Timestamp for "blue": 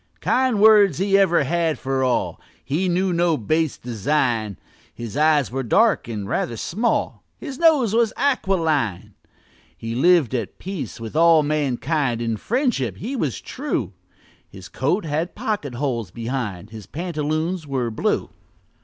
17.91-18.31